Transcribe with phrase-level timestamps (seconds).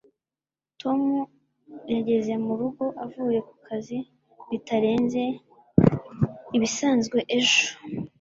[0.81, 1.01] tom
[1.93, 3.97] yageze murugo avuye kukazi
[4.49, 5.21] bitarenze
[6.57, 7.65] ibisanzwe ejo